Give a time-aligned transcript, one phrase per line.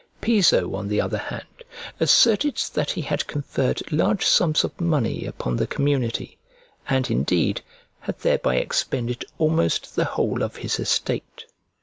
[0.19, 1.61] Piso, on the other hand,
[1.99, 6.39] asserted that he had conferred large sums of money upon the community,
[6.89, 7.61] and, indeed,
[7.99, 11.45] had thereby expended almost the whole of his estate.